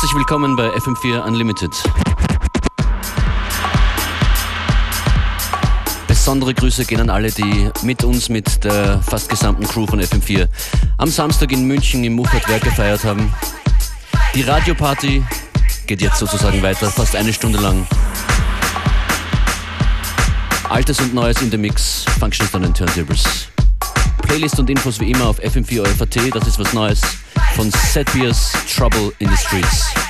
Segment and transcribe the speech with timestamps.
[0.00, 1.70] Herzlich willkommen bei FM4 Unlimited.
[6.08, 10.48] Besondere Grüße gehen an alle, die mit uns, mit der fast gesamten Crew von FM4
[10.96, 13.30] am Samstag in München im Muchertwerk gefeiert haben.
[14.34, 15.22] Die Radioparty
[15.86, 17.86] geht jetzt sozusagen weiter, fast eine Stunde lang.
[20.70, 23.48] Altes und Neues in der Mix, Functions an den Turntables.
[24.22, 27.02] Playlist und Infos wie immer auf fm4.at, das ist was Neues
[27.54, 30.09] von Setbiers Trouble in the Streets.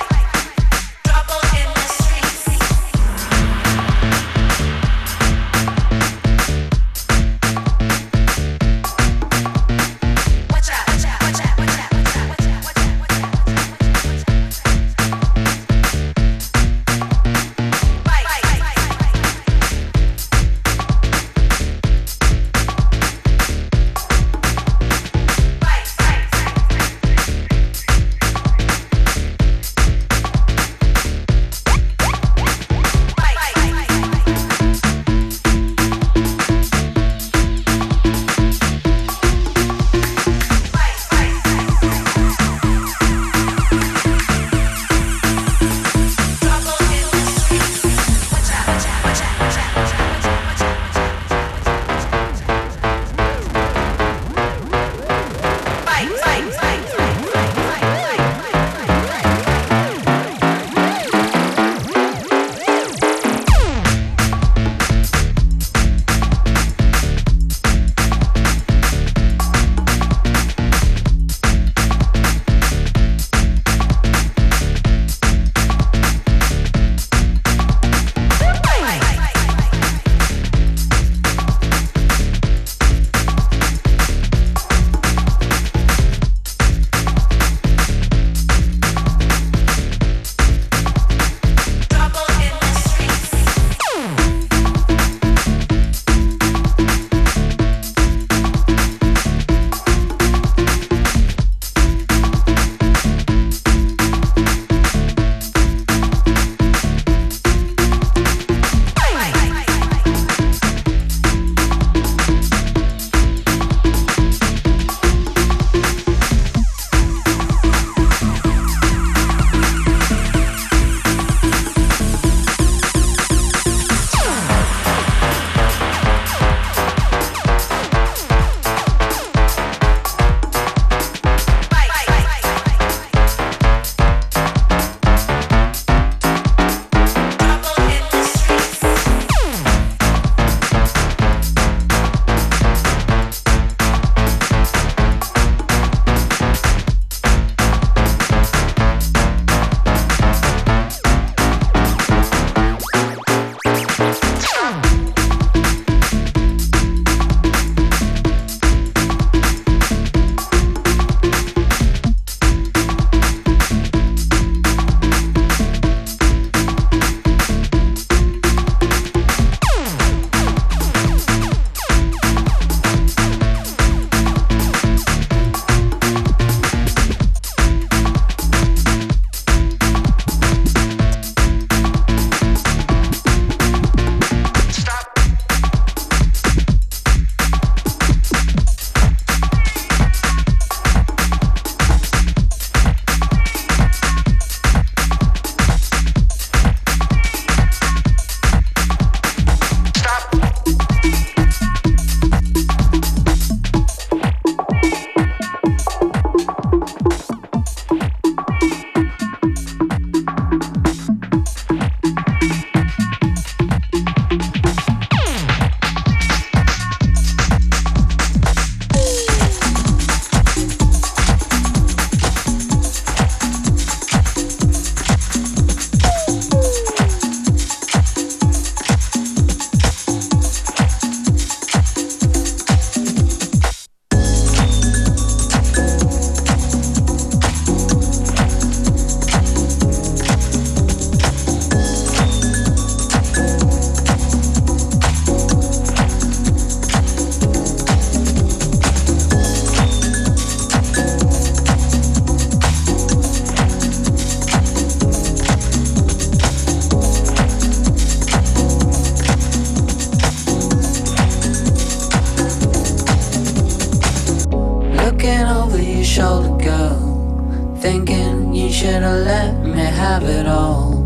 [270.21, 271.01] Have it all.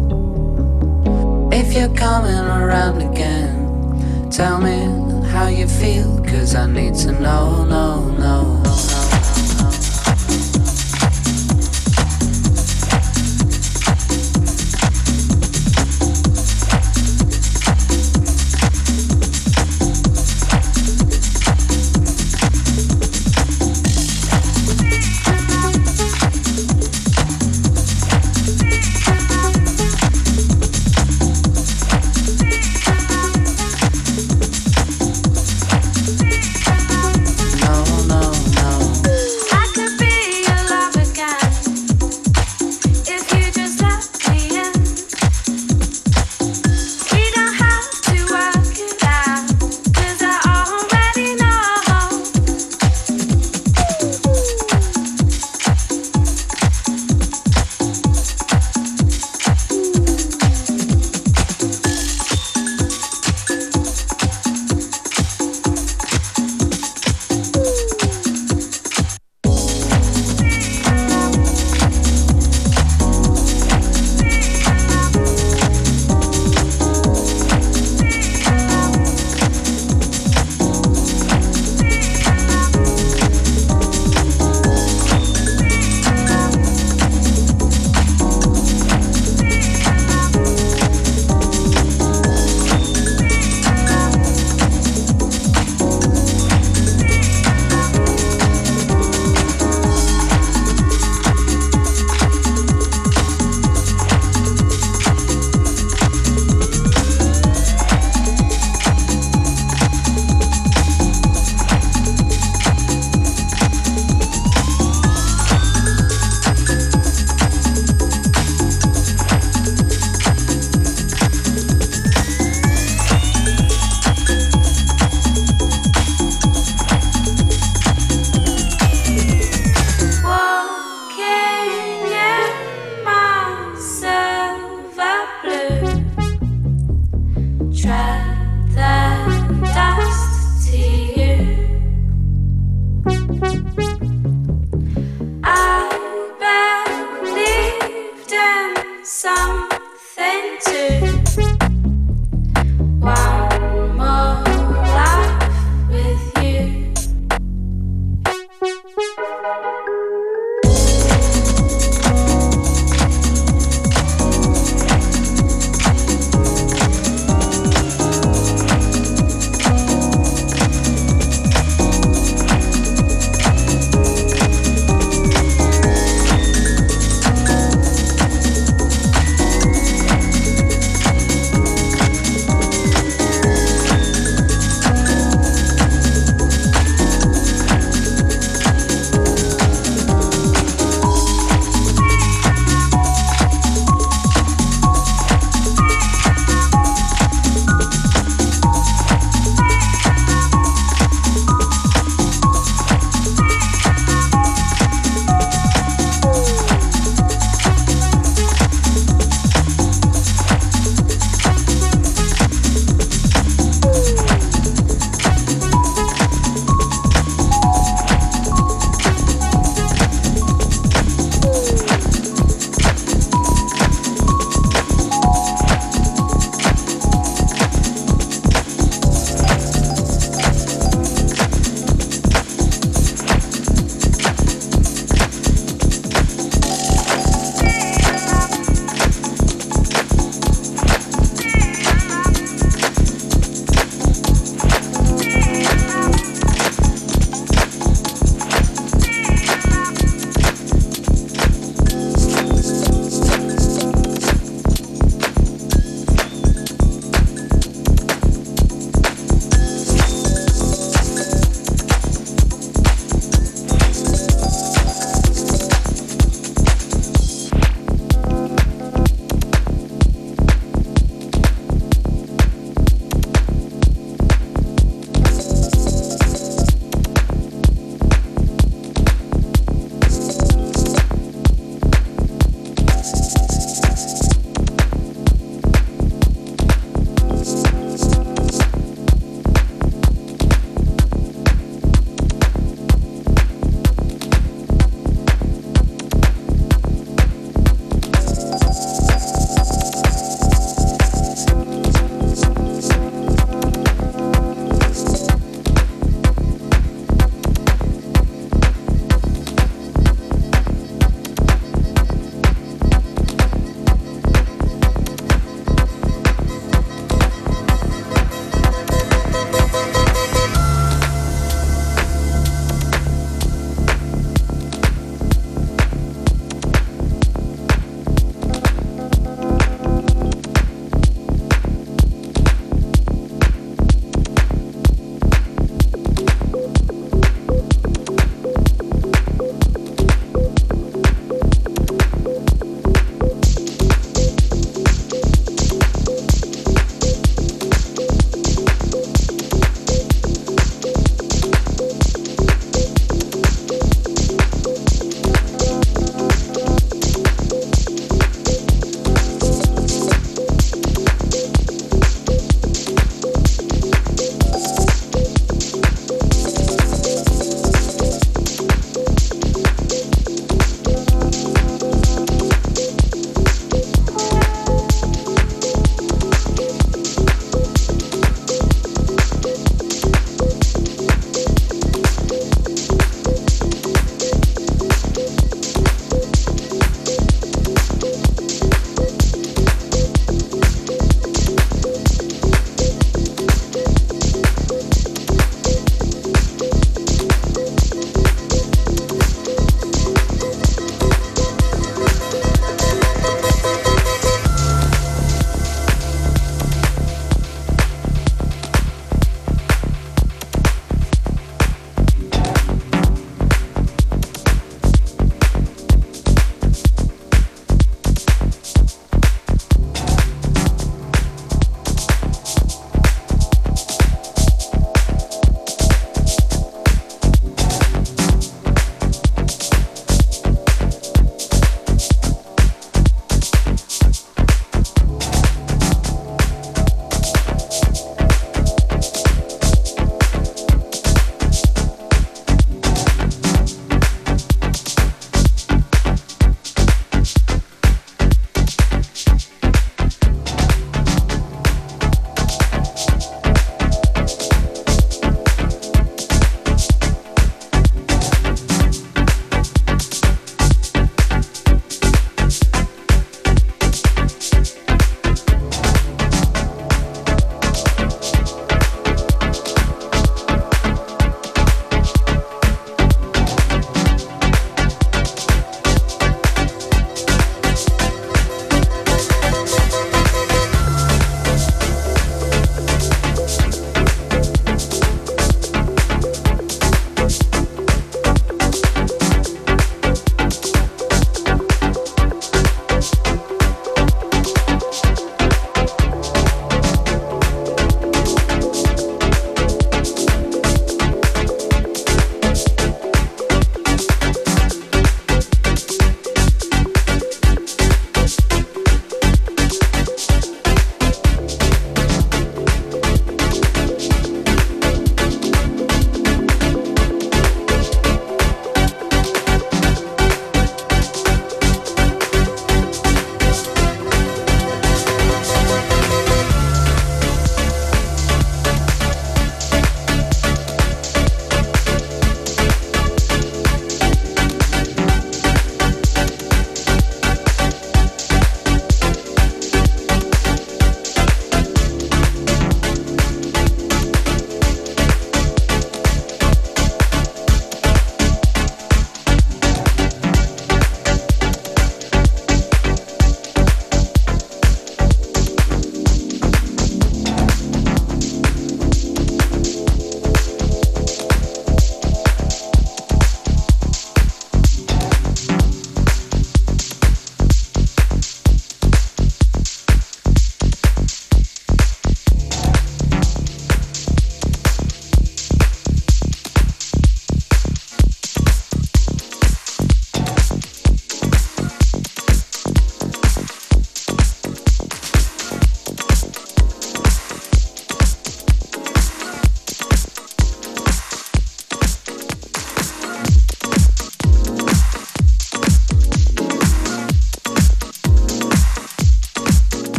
[1.52, 7.66] If you're coming around again, tell me how you feel, cause I need to know,
[7.66, 8.55] no, no.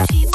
[0.00, 0.30] Unlimited.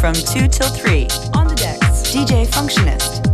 [0.00, 1.06] From 2 till 3.
[1.32, 3.29] On the decks, DJ Functionist.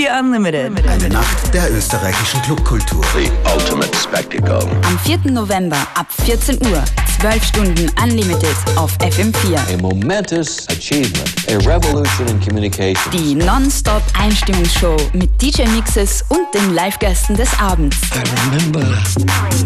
[0.00, 0.88] FM4 Unlimited.
[0.88, 3.04] Eine Nacht der österreichischen Clubkultur.
[3.14, 4.66] The ultimate spectacle.
[4.84, 5.30] Am 4.
[5.30, 6.82] November ab 14 Uhr.
[7.20, 9.58] 12 Stunden Unlimited auf FM4.
[9.74, 11.39] A momentous achievement.
[11.52, 13.10] A revolution in communication.
[13.12, 17.96] Die Non-Stop Einstimmungsshow mit DJ-Mixes und den Live-Gästen des Abends.
[18.14, 18.86] I remember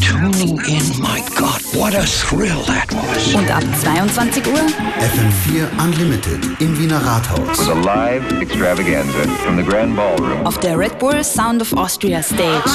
[0.00, 0.82] tuning in.
[1.00, 3.34] My God, what a thrill that was.
[3.34, 7.68] Und ab 22 Uhr FM4 Unlimited im Wiener Rathaus.
[7.68, 10.46] a live extravaganza from the Grand Ballroom.
[10.46, 12.70] auf der Red Bull Sound of Austria Stage.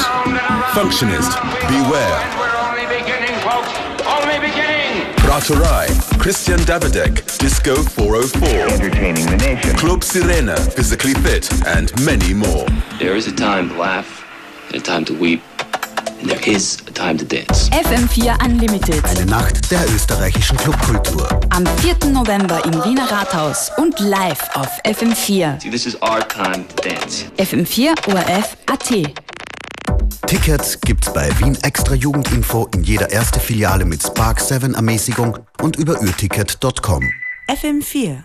[0.73, 1.31] Functionist,
[1.67, 2.21] beware.
[2.37, 3.69] We're only beginning, folks.
[4.05, 5.08] Only beginning.
[5.29, 5.85] Brauerei,
[6.17, 8.49] Christian Davidek, Disco 404.
[8.73, 9.75] Entertaining the nation.
[9.75, 12.65] Club Sirena, Physically Fit, and many more.
[12.97, 14.25] There is a time to laugh
[14.67, 15.41] and a time to weep.
[16.19, 17.69] And there is a time to dance.
[17.69, 19.05] FM4 Unlimited.
[19.05, 21.29] Eine Nacht der österreichischen Clubkultur.
[21.51, 22.09] Am 4.
[22.11, 25.61] November im Wiener Rathaus und live auf FM4.
[25.61, 27.25] See, this is our time to dance.
[27.37, 29.28] FM4 ORF AT.
[30.29, 35.75] Tickets gibt's bei Wien Extra Jugendinfo in jeder erste Filiale mit Spark 7 Ermäßigung und
[35.77, 37.09] über ürticket.com.
[37.47, 38.17] FM4.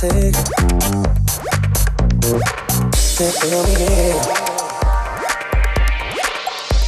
[0.00, 0.32] sick.
[3.18, 4.18] They in me here.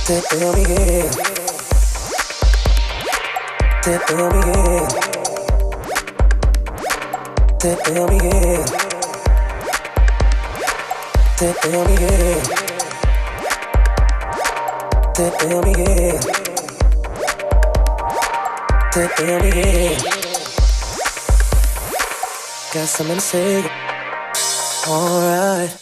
[0.06, 1.10] They feel me here.
[3.82, 4.88] Take feel me here.
[7.60, 8.64] They in me here.
[11.38, 12.42] They feel me here.
[15.16, 15.32] They
[15.62, 16.20] me here.
[19.42, 20.21] Me here
[22.72, 23.68] got something to say.
[24.88, 25.81] Alright.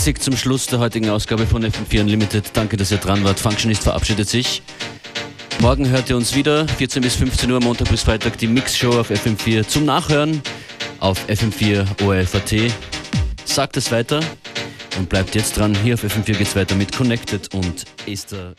[0.00, 2.52] Klassik zum Schluss der heutigen Ausgabe von FM4 Unlimited.
[2.54, 3.38] Danke, dass ihr dran wart.
[3.38, 4.62] Functionist verabschiedet sich.
[5.58, 9.10] Morgen hört ihr uns wieder, 14 bis 15 Uhr, Montag bis Freitag, die Mixshow auf
[9.10, 10.40] FM4 zum Nachhören
[11.00, 12.72] auf FM4 ORFAT.
[13.44, 14.20] Sagt es weiter
[14.96, 15.76] und bleibt jetzt dran.
[15.84, 18.54] Hier auf FM4 geht es weiter mit Connected und Esther.